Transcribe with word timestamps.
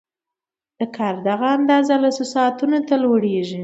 د 0.77 0.81
کار 0.97 1.15
دغه 1.27 1.47
اندازه 1.57 1.93
لسو 2.03 2.23
ساعتونو 2.33 2.77
ته 2.87 2.95
لوړېږي 3.03 3.59